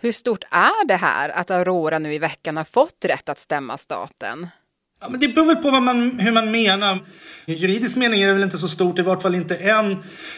Hur 0.00 0.12
stort 0.12 0.44
är 0.50 0.86
det 0.86 0.96
här 0.96 1.28
att 1.28 1.50
Aurora 1.50 1.98
nu 1.98 2.14
i 2.14 2.18
veckan 2.18 2.56
har 2.56 2.64
fått 2.64 3.04
rätt 3.04 3.28
att 3.28 3.38
stämma 3.38 3.76
staten? 3.76 4.48
Ja, 5.00 5.08
men 5.08 5.20
det 5.20 5.28
beror 5.28 5.46
väl 5.46 5.56
på 5.56 5.70
vad 5.70 5.82
man, 5.82 6.20
hur 6.20 6.32
man 6.32 6.50
menar. 6.50 6.98
I 7.48 7.54
juridisk 7.54 7.96
mening 7.96 8.22
är 8.22 8.26
det 8.26 8.32
väl 8.32 8.42
inte 8.42 8.58
så 8.58 8.68
stort, 8.68 8.98
i 8.98 9.02
vart 9.02 9.22
fall 9.22 9.34
inte 9.34 9.56
än. 9.56 9.96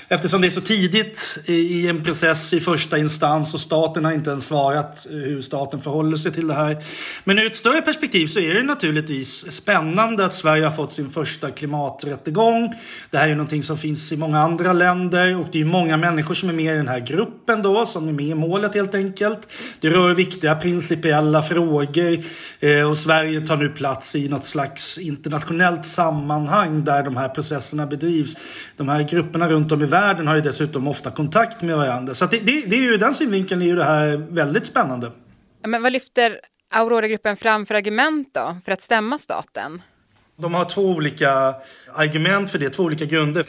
Eftersom 0.09 0.40
det 0.40 0.47
är 0.47 0.50
så 0.50 0.61
tidigt 0.61 1.38
i, 1.47 1.52
i 1.52 1.88
en 1.88 2.05
process 2.05 2.52
i 2.52 2.61
första 2.61 2.99
instans 2.99 3.55
och 3.55 3.61
staten 3.61 4.05
har 4.05 4.12
inte 4.12 4.31
ens 4.31 4.47
svarat 4.47 5.07
hur 5.11 5.40
staten 5.40 5.81
förhåller 5.81 6.17
sig 6.17 6.33
till 6.33 6.47
det 6.47 6.55
här. 6.55 6.85
Men 7.25 7.38
ur 7.38 7.47
ett 7.47 7.57
större 7.57 7.83
perspektiv 7.83 8.26
så 8.26 8.40
är 8.40 8.55
det 8.55 8.62
naturligtvis 8.62 9.52
spännande 9.52 10.25
att 10.25 10.35
Sverige 10.35 10.64
har 10.64 10.71
fått 10.71 10.93
sin 10.93 11.11
första 11.11 11.50
klimaträttegång. 11.50 12.75
Det 13.11 13.19
här 13.19 13.29
är 13.29 13.35
någonting 13.35 13.62
som 13.62 13.79
finns 13.79 14.12
i 14.12 14.17
många 14.17 14.38
andra 14.38 14.73
länder 14.73 15.40
och 15.40 15.47
det 15.52 15.61
är 15.61 15.64
många 15.64 15.97
människor 15.97 16.35
som 16.35 16.49
är 16.49 16.52
med 16.52 16.75
i 16.75 16.76
den 16.76 16.88
här 16.88 17.00
gruppen 17.00 17.62
då, 17.62 17.87
som 17.87 18.09
är 18.09 18.12
med 18.12 18.26
i 18.26 18.35
målet 18.35 18.75
helt 18.75 18.95
enkelt. 18.95 19.49
Det 19.81 19.90
rör 19.90 20.14
viktiga 20.14 20.55
principiella 20.55 21.43
frågor 21.43 22.19
eh, 22.61 22.90
och 22.90 22.99
Sverige 22.99 23.47
tar 23.47 23.57
nu 23.57 23.69
plats 23.69 24.14
i 24.14 24.29
något 24.29 24.47
slags 24.50 24.99
internationellt 24.99 25.87
sammanhang 25.87 26.85
där 26.85 27.02
de 27.02 27.16
här 27.16 27.28
processerna 27.28 27.87
bedrivs. 27.87 28.37
De 28.76 28.88
här 28.88 29.02
grupperna 29.02 29.49
runt 29.49 29.73
om 29.73 29.83
i 29.83 29.87
världen 29.87 30.26
har 30.26 30.35
ju 30.35 30.40
dessutom 30.40 30.88
ofta 30.88 31.11
kontakt 31.11 31.62
med 31.62 31.76
varandra. 31.76 32.14
Så 32.14 32.26
det, 32.26 32.38
det, 32.38 32.64
det 32.66 32.76
är 32.76 32.83
ju 32.83 32.97
den 32.97 33.14
synvinkeln 33.14 33.62
är 33.62 33.66
ju 33.66 33.76
det 33.76 33.85
här 33.85 34.16
väldigt 34.16 34.66
spännande. 34.66 35.12
Men 35.66 35.83
vad 35.83 35.92
lyfter 35.92 36.40
Aurora-gruppen 36.71 37.37
fram 37.37 37.66
för 37.66 37.75
argument 37.75 38.28
då 38.35 38.57
för 38.64 38.73
att 38.73 38.80
stämma 38.80 39.19
staten? 39.19 39.83
De 40.37 40.54
har 40.54 40.64
två 40.64 40.83
olika 40.83 41.54
argument 41.95 42.50
för 42.50 42.59
det, 42.59 42.71
två 42.71 42.83
olika 42.83 43.04
grunder. 43.04 43.47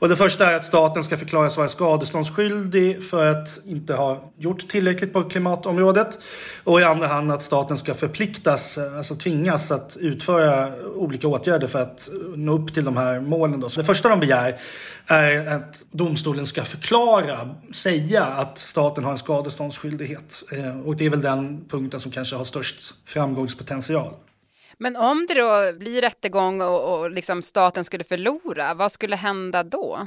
Och 0.00 0.08
det 0.08 0.16
första 0.16 0.50
är 0.50 0.56
att 0.56 0.64
staten 0.64 1.04
ska 1.04 1.16
förklaras 1.16 1.56
vara 1.56 1.68
skadeståndsskyldig 1.68 3.04
för 3.04 3.26
att 3.26 3.60
inte 3.66 3.94
ha 3.94 4.32
gjort 4.38 4.68
tillräckligt 4.68 5.12
på 5.12 5.24
klimatområdet. 5.24 6.18
Och 6.64 6.80
i 6.80 6.84
andra 6.84 7.06
hand 7.06 7.32
att 7.32 7.42
staten 7.42 7.78
ska 7.78 7.94
förpliktas, 7.94 8.78
alltså 8.78 9.14
tvingas 9.14 9.70
att 9.70 9.96
utföra 10.00 10.72
olika 10.94 11.28
åtgärder 11.28 11.66
för 11.66 11.82
att 11.82 12.08
nå 12.36 12.52
upp 12.52 12.74
till 12.74 12.84
de 12.84 12.96
här 12.96 13.20
målen. 13.20 13.60
Då. 13.60 13.68
Så 13.68 13.80
det 13.80 13.86
första 13.86 14.08
de 14.08 14.20
begär 14.20 14.60
är 15.06 15.46
att 15.46 15.84
domstolen 15.90 16.46
ska 16.46 16.64
förklara, 16.64 17.54
säga 17.72 18.24
att 18.24 18.58
staten 18.58 19.04
har 19.04 19.12
en 19.12 19.18
skadeståndsskyldighet. 19.18 20.42
Eh, 20.52 20.80
och 20.80 20.96
det 20.96 21.06
är 21.06 21.10
väl 21.10 21.22
den 21.22 21.64
punkten 21.68 22.00
som 22.00 22.10
kanske 22.10 22.36
har 22.36 22.44
störst 22.44 22.94
framgångspotential. 23.04 24.12
Men 24.82 24.96
om 24.96 25.26
det 25.26 25.34
då 25.34 25.72
blir 25.78 26.00
rättegång 26.00 26.62
och, 26.62 27.00
och 27.00 27.10
liksom 27.10 27.42
staten 27.42 27.84
skulle 27.84 28.04
förlora, 28.04 28.74
vad 28.74 28.92
skulle 28.92 29.16
hända 29.16 29.62
då? 29.62 29.98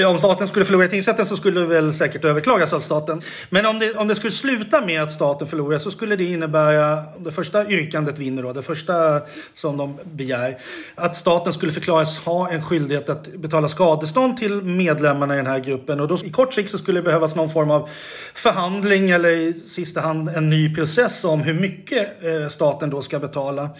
Eh, 0.00 0.10
om 0.10 0.18
staten 0.18 0.48
skulle 0.48 0.64
förlora 0.64 0.84
i 0.84 0.88
tingsrätten 0.88 1.26
så 1.26 1.36
skulle 1.36 1.60
det 1.60 1.66
väl 1.66 1.94
säkert 1.94 2.24
överklagas 2.24 2.72
av 2.72 2.80
staten. 2.80 3.22
Men 3.50 3.66
om 3.66 3.78
det, 3.78 3.94
om 3.94 4.08
det 4.08 4.14
skulle 4.14 4.32
sluta 4.32 4.80
med 4.80 5.02
att 5.02 5.12
staten 5.12 5.46
förlorar 5.46 5.78
så 5.78 5.90
skulle 5.90 6.16
det 6.16 6.24
innebära, 6.24 7.04
om 7.16 7.24
det 7.24 7.32
första 7.32 7.70
yrkandet 7.70 8.18
vinner 8.18 8.42
då, 8.42 8.52
det 8.52 8.62
första 8.62 9.20
som 9.54 9.76
de 9.76 9.98
begär, 10.04 10.58
att 10.94 11.16
staten 11.16 11.52
skulle 11.52 11.72
förklaras 11.72 12.18
ha 12.18 12.50
en 12.50 12.62
skyldighet 12.62 13.08
att 13.08 13.34
betala 13.34 13.68
skadestånd 13.68 14.36
till 14.36 14.62
medlemmarna 14.62 15.34
i 15.34 15.36
den 15.36 15.46
här 15.46 15.60
gruppen. 15.60 16.00
Och 16.00 16.08
då 16.08 16.18
i 16.24 16.30
kort 16.30 16.54
sikt 16.54 16.70
så 16.70 16.78
skulle 16.78 16.98
det 16.98 17.04
behövas 17.04 17.36
någon 17.36 17.50
form 17.50 17.70
av 17.70 17.88
förhandling 18.34 19.10
eller 19.10 19.30
i 19.30 19.54
sista 19.68 20.00
hand 20.00 20.28
en 20.28 20.50
ny 20.50 20.74
process 20.74 21.24
om 21.24 21.40
hur 21.40 21.54
mycket 21.54 22.24
eh, 22.24 22.48
staten 22.48 22.90
då 22.90 23.02
ska 23.02 23.18
betala. 23.18 23.70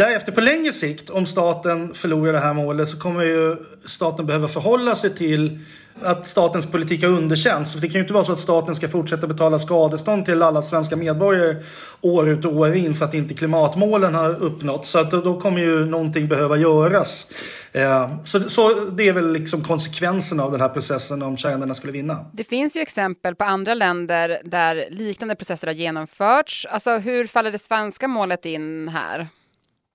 Därefter 0.00 0.32
på 0.32 0.40
längre 0.40 0.72
sikt, 0.72 1.10
om 1.10 1.26
staten 1.26 1.94
förlorar 1.94 2.32
det 2.32 2.38
här 2.38 2.54
målet, 2.54 2.88
så 2.88 2.98
kommer 2.98 3.24
ju 3.24 3.56
staten 3.84 4.26
behöva 4.26 4.48
förhålla 4.48 4.94
sig 4.94 5.14
till 5.14 5.58
att 6.02 6.26
statens 6.26 6.66
politik 6.66 7.02
har 7.02 7.10
underkänts. 7.10 7.74
Det 7.74 7.88
kan 7.88 7.94
ju 7.94 8.00
inte 8.00 8.12
vara 8.12 8.24
så 8.24 8.32
att 8.32 8.40
staten 8.40 8.74
ska 8.74 8.88
fortsätta 8.88 9.26
betala 9.26 9.58
skadestånd 9.58 10.24
till 10.24 10.42
alla 10.42 10.62
svenska 10.62 10.96
medborgare 10.96 11.56
år 12.00 12.28
ut 12.28 12.44
och 12.44 12.56
år 12.56 12.74
in 12.74 12.94
för 12.94 13.04
att 13.04 13.14
inte 13.14 13.34
klimatmålen 13.34 14.14
har 14.14 14.42
uppnåtts. 14.42 14.90
Så 14.90 14.98
att 14.98 15.10
då 15.10 15.40
kommer 15.40 15.60
ju 15.60 15.84
någonting 15.84 16.28
behöva 16.28 16.56
göras. 16.56 17.26
Eh, 17.72 18.10
så, 18.24 18.40
så 18.40 18.74
det 18.74 19.08
är 19.08 19.12
väl 19.12 19.32
liksom 19.32 19.64
konsekvensen 19.64 20.40
av 20.40 20.52
den 20.52 20.60
här 20.60 20.68
processen 20.68 21.22
om 21.22 21.36
kärnorna 21.36 21.74
skulle 21.74 21.92
vinna. 21.92 22.26
Det 22.32 22.44
finns 22.44 22.76
ju 22.76 22.80
exempel 22.80 23.34
på 23.34 23.44
andra 23.44 23.74
länder 23.74 24.38
där 24.44 24.84
liknande 24.90 25.34
processer 25.34 25.66
har 25.66 25.74
genomförts. 25.74 26.66
Alltså 26.70 26.96
hur 26.96 27.26
faller 27.26 27.52
det 27.52 27.58
svenska 27.58 28.08
målet 28.08 28.44
in 28.46 28.88
här? 28.88 29.28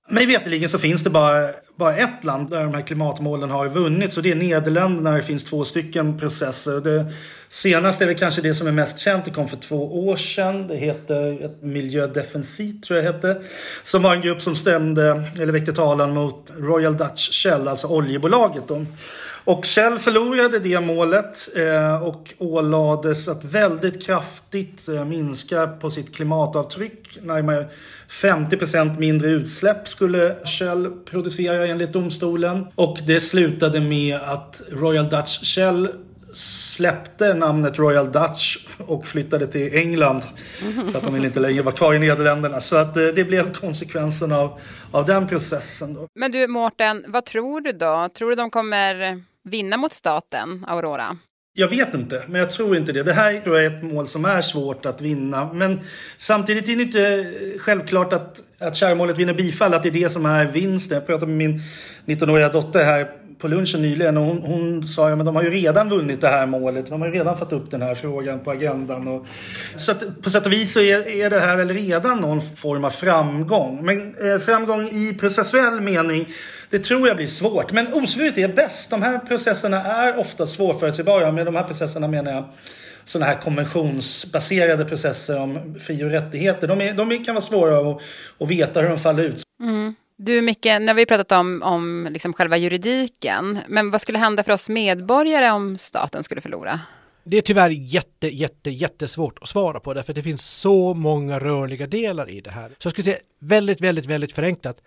Mig 0.07 0.25
veterligen 0.25 0.69
så 0.69 0.79
finns 0.79 1.03
det 1.03 1.09
bara, 1.09 1.49
bara 1.75 1.97
ett 1.97 2.23
land 2.23 2.49
där 2.49 2.63
de 2.63 2.73
här 2.73 2.81
klimatmålen 2.81 3.49
har 3.49 3.69
vunnits 3.69 4.17
och 4.17 4.23
det 4.23 4.31
är 4.31 4.35
Nederländerna. 4.35 5.11
Det 5.11 5.23
finns 5.23 5.43
två 5.43 5.65
stycken 5.65 6.19
processer. 6.19 6.81
Det 6.81 7.05
senaste 7.49 8.03
är 8.03 8.07
väl 8.07 8.17
kanske 8.17 8.41
det 8.41 8.53
som 8.53 8.67
är 8.67 8.71
mest 8.71 8.99
känt. 8.99 9.25
Det 9.25 9.31
kom 9.31 9.47
för 9.47 9.57
två 9.57 10.07
år 10.07 10.15
sedan. 10.15 10.67
Det 10.67 10.75
heter 10.75 11.45
ett 11.45 11.61
Miljödefensit 11.61 12.83
tror 12.83 12.99
jag 12.99 13.13
hette. 13.13 13.41
Som 13.83 14.01
var 14.01 14.15
en 14.15 14.21
grupp 14.21 14.41
som 14.41 14.55
stämde, 14.55 15.23
eller 15.39 15.53
väckte 15.53 15.73
talan 15.73 16.13
mot 16.13 16.51
Royal 16.57 16.97
Dutch 16.97 17.43
Shell, 17.43 17.67
alltså 17.67 17.87
oljebolaget. 17.87 18.63
Då. 18.67 18.85
Och 19.45 19.65
Shell 19.65 19.99
förlorade 19.99 20.59
det 20.59 20.79
målet 20.79 21.49
eh, 21.55 22.03
och 22.03 22.33
ålades 22.37 23.27
att 23.27 23.43
väldigt 23.43 24.05
kraftigt 24.05 24.87
eh, 24.87 25.05
minska 25.05 25.67
på 25.67 25.91
sitt 25.91 26.15
klimatavtryck. 26.15 27.19
Närmare 27.21 27.65
50% 28.09 28.99
mindre 28.99 29.29
utsläpp 29.29 29.87
skulle 29.87 30.35
Shell 30.45 30.91
producera 31.05 31.67
enligt 31.67 31.93
domstolen. 31.93 32.67
Och 32.75 32.99
det 33.07 33.21
slutade 33.21 33.81
med 33.81 34.15
att 34.15 34.61
Royal 34.71 35.09
Dutch 35.09 35.55
Shell 35.55 35.89
släppte 36.33 37.33
namnet 37.33 37.79
Royal 37.79 38.11
Dutch 38.11 38.57
och 38.87 39.07
flyttade 39.07 39.47
till 39.47 39.73
England. 39.73 40.21
För 40.91 40.97
att 40.97 41.03
de 41.03 41.13
ville 41.13 41.27
inte 41.27 41.39
längre 41.39 41.61
vara 41.61 41.75
kvar 41.75 41.93
i 41.93 41.99
Nederländerna. 41.99 42.59
Så 42.59 42.75
att 42.75 42.97
eh, 42.97 43.03
det 43.03 43.23
blev 43.23 43.53
konsekvensen 43.53 44.31
av, 44.31 44.59
av 44.91 45.05
den 45.05 45.27
processen. 45.27 45.93
Då. 45.93 46.07
Men 46.15 46.31
du 46.31 46.47
Mårten, 46.47 47.05
vad 47.07 47.25
tror 47.25 47.61
du 47.61 47.71
då? 47.71 48.09
Tror 48.13 48.29
du 48.29 48.35
de 48.35 48.49
kommer 48.49 49.23
vinna 49.45 49.77
mot 49.77 49.93
staten, 49.93 50.65
Aurora? 50.67 51.17
Jag 51.57 51.67
vet 51.67 51.93
inte, 51.93 52.23
men 52.27 52.41
jag 52.41 52.49
tror 52.49 52.77
inte 52.77 52.91
det. 52.91 53.03
Det 53.03 53.13
här 53.13 53.41
tror 53.41 53.57
jag 53.57 53.65
är 53.65 53.77
ett 53.77 53.83
mål 53.83 54.07
som 54.07 54.25
är 54.25 54.41
svårt 54.41 54.85
att 54.85 55.01
vinna. 55.01 55.53
Men 55.53 55.79
samtidigt 56.17 56.69
är 56.69 56.75
det 56.75 56.83
inte 56.83 57.33
självklart 57.59 58.13
att, 58.13 58.41
att 58.59 58.75
kärnmålet 58.75 59.17
vinner 59.17 59.33
bifall, 59.33 59.73
att 59.73 59.83
det 59.83 59.89
är 59.89 59.93
det 59.93 60.09
som 60.09 60.25
är 60.25 60.45
vinsten. 60.45 60.95
Jag 60.95 61.07
pratade 61.07 61.31
med 61.31 61.37
min 61.37 61.61
19-åriga 62.05 62.49
dotter 62.49 62.83
här 62.83 63.11
på 63.39 63.47
lunchen 63.47 63.81
nyligen 63.81 64.17
och 64.17 64.25
hon, 64.25 64.41
hon 64.41 64.87
sa 64.87 65.09
att 65.09 65.17
ja, 65.17 65.23
de 65.23 65.35
har 65.35 65.43
ju 65.43 65.49
redan 65.49 65.89
vunnit 65.89 66.21
det 66.21 66.27
här 66.27 66.45
målet. 66.45 66.85
De 66.89 67.01
har 67.01 67.07
ju 67.07 67.13
redan 67.13 67.37
fått 67.37 67.53
upp 67.53 67.71
den 67.71 67.81
här 67.81 67.95
frågan 67.95 68.39
på 68.39 68.51
agendan. 68.51 69.07
Och, 69.07 69.25
så 69.77 69.91
att, 69.91 70.21
på 70.21 70.29
sätt 70.29 70.45
och 70.45 70.51
vis 70.51 70.73
så 70.73 70.79
är, 70.79 71.07
är 71.07 71.29
det 71.29 71.39
här 71.39 71.57
väl 71.57 71.69
redan 71.69 72.17
någon 72.17 72.41
form 72.41 72.85
av 72.85 72.89
framgång. 72.89 73.85
Men 73.85 74.15
eh, 74.15 74.39
framgång 74.39 74.89
i 74.89 75.13
processuell 75.19 75.81
mening 75.81 76.27
det 76.75 76.83
tror 76.83 77.07
jag 77.07 77.17
blir 77.17 77.27
svårt. 77.27 77.71
Men 77.71 77.93
osvuret 77.93 78.37
är 78.37 78.47
bäst. 78.47 78.89
De 78.89 79.01
här 79.01 79.19
processerna 79.19 79.83
är 79.83 80.19
ofta 80.19 80.47
svårförutsägbara. 80.47 81.31
Med 81.31 81.45
de 81.45 81.55
här 81.55 81.63
processerna 81.63 82.07
menar 82.07 82.31
jag 82.31 82.43
sådana 83.05 83.31
här 83.31 83.41
konventionsbaserade 83.41 84.85
processer 84.85 85.39
om 85.39 85.75
fri 85.79 86.03
och 86.03 86.09
rättigheter. 86.09 86.67
De, 86.67 86.81
är, 86.81 86.93
de 86.93 87.25
kan 87.25 87.35
vara 87.35 87.45
svåra 87.45 87.91
att, 87.91 88.01
att 88.39 88.49
veta 88.49 88.81
hur 88.81 88.89
de 88.89 88.97
faller 88.97 89.23
ut. 89.23 89.43
Mm. 89.61 89.95
Du 90.17 90.41
Micke, 90.41 90.65
nu 90.65 90.87
har 90.87 90.93
vi 90.93 91.05
pratat 91.05 91.31
om, 91.31 91.61
om 91.63 92.07
liksom 92.11 92.33
själva 92.33 92.57
juridiken. 92.57 93.59
Men 93.67 93.91
vad 93.91 94.01
skulle 94.01 94.17
hända 94.17 94.43
för 94.43 94.51
oss 94.51 94.69
medborgare 94.69 95.51
om 95.51 95.77
staten 95.77 96.23
skulle 96.23 96.41
förlora? 96.41 96.79
Det 97.23 97.37
är 97.37 97.41
tyvärr 97.41 97.69
jätte, 97.69 98.27
jätte, 98.27 98.69
jättesvårt 98.69 99.39
att 99.41 99.49
svara 99.49 99.79
på 99.79 99.93
därför 99.93 100.11
att 100.11 100.15
det 100.15 100.21
finns 100.21 100.45
så 100.45 100.93
många 100.93 101.39
rörliga 101.39 101.87
delar 101.87 102.29
i 102.29 102.41
det 102.41 102.51
här. 102.51 102.69
Så 102.69 102.85
jag 102.85 102.91
skulle 102.91 103.05
säga 103.05 103.17
väldigt, 103.41 103.81
väldigt, 103.81 104.05
väldigt 104.05 104.33
förenklat. 104.33 104.77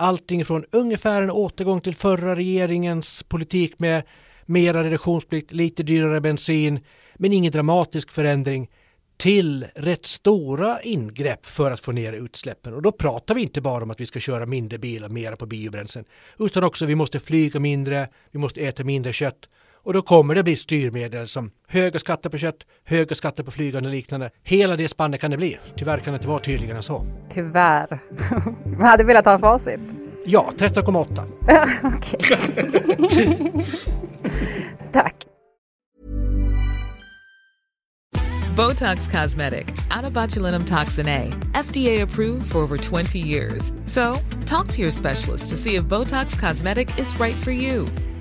Allting 0.00 0.44
från 0.44 0.64
ungefär 0.72 1.22
en 1.22 1.30
återgång 1.30 1.80
till 1.80 1.94
förra 1.94 2.36
regeringens 2.36 3.22
politik 3.22 3.78
med 3.78 4.02
mera 4.46 4.84
reduktionsplikt, 4.84 5.52
lite 5.52 5.82
dyrare 5.82 6.20
bensin, 6.20 6.80
men 7.14 7.32
ingen 7.32 7.52
dramatisk 7.52 8.10
förändring 8.10 8.70
till 9.16 9.66
rätt 9.74 10.06
stora 10.06 10.82
ingrepp 10.82 11.46
för 11.46 11.70
att 11.70 11.80
få 11.80 11.92
ner 11.92 12.12
utsläppen. 12.12 12.74
Och 12.74 12.82
då 12.82 12.92
pratar 12.92 13.34
vi 13.34 13.42
inte 13.42 13.60
bara 13.60 13.82
om 13.82 13.90
att 13.90 14.00
vi 14.00 14.06
ska 14.06 14.20
köra 14.20 14.46
mindre 14.46 14.78
bilar, 14.78 15.08
mera 15.08 15.36
på 15.36 15.46
biobränslen, 15.46 16.04
utan 16.38 16.64
också 16.64 16.86
vi 16.86 16.94
måste 16.94 17.20
flyga 17.20 17.60
mindre, 17.60 18.08
vi 18.30 18.38
måste 18.38 18.60
äta 18.60 18.84
mindre 18.84 19.12
kött. 19.12 19.48
Och 19.88 19.94
då 19.94 20.02
kommer 20.02 20.34
det 20.34 20.42
bli 20.42 20.56
styrmedel 20.56 21.28
som 21.28 21.50
höga 21.68 21.98
skatter 21.98 22.30
på 22.30 22.38
kött, 22.38 22.56
höga 22.84 23.14
skatter 23.14 23.42
på 23.42 23.50
flygande 23.50 23.88
och 23.88 23.94
liknande. 23.94 24.30
Hela 24.42 24.76
det 24.76 24.88
spannet 24.88 25.20
kan 25.20 25.30
det 25.30 25.36
bli. 25.36 25.58
Tyvärr 25.76 25.98
kan 25.98 26.12
det 26.12 26.16
inte 26.16 26.28
vara 26.28 26.40
tydligare 26.40 26.76
än 26.76 26.82
så. 26.82 27.06
Tyvärr. 27.30 27.98
Man 28.78 28.86
hade 28.86 29.04
velat 29.04 29.24
ha 29.24 29.38
facit. 29.38 29.80
Ja, 30.26 30.52
13,8. 30.56 31.24
Okej. 31.96 33.64
Tack. 34.92 35.14
Botox 38.56 39.08
Cosmetic, 39.10 39.66
out 39.96 40.04
of 40.04 40.12
botulinum 40.12 40.64
toxin 40.64 41.08
A, 41.08 41.32
FDA 41.54 42.02
approved 42.02 42.50
for 42.50 42.58
over 42.58 42.76
20 42.76 43.18
years. 43.18 43.72
So, 43.84 44.18
talk 44.46 44.68
to 44.68 44.82
your 44.82 44.92
specialist 44.92 45.50
to 45.50 45.56
see 45.56 45.76
if 45.76 45.84
Botox 45.84 46.38
Cosmetic 46.40 46.98
is 46.98 47.20
right 47.20 47.36
for 47.36 47.52
you. 47.52 47.86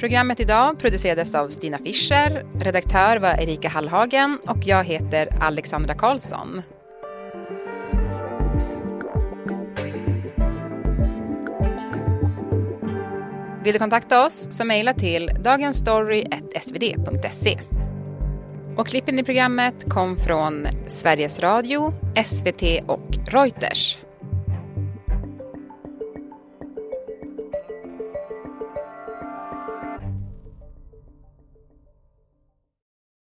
Programmet 0.00 0.40
idag 0.40 0.78
producerades 0.78 1.34
av 1.34 1.48
Stina 1.48 1.78
Fischer, 1.78 2.46
redaktör 2.60 3.16
var 3.16 3.40
Erika 3.40 3.68
Hallhagen 3.68 4.38
och 4.46 4.58
jag 4.64 4.84
heter 4.84 5.28
Alexandra 5.40 5.94
Karlsson. 5.94 6.62
Vill 13.64 13.72
du 13.72 13.78
kontakta 13.78 14.26
oss 14.26 14.48
så 14.50 14.64
mejla 14.64 14.94
till 14.94 15.30
dagensstory.svd.se. 15.42 17.60
Och 18.76 18.86
klippen 18.86 19.18
i 19.18 19.24
programmet 19.24 19.74
kom 19.88 20.16
från 20.16 20.66
Sveriges 20.86 21.40
Radio, 21.40 21.94
SVT 22.24 22.62
och 22.86 23.08
Reuters. 23.26 23.98